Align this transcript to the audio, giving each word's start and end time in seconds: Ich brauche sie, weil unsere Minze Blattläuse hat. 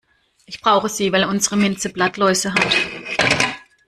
Ich 0.47 0.61
brauche 0.61 0.89
sie, 0.89 1.11
weil 1.11 1.25
unsere 1.25 1.57
Minze 1.57 1.89
Blattläuse 1.93 2.55
hat. 2.55 2.75